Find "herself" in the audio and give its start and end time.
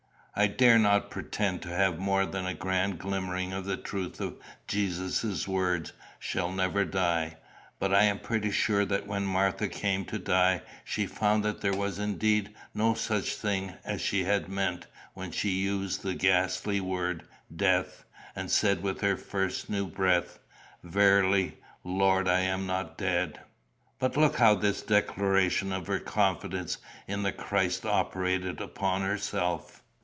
29.01-29.79